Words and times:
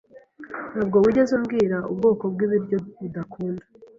Ntabwo 0.71 0.95
wigeze 1.03 1.31
umbwira 1.37 1.77
ubwoko 1.91 2.23
bwibiryo 2.33 2.77
udakunda. 3.05 3.63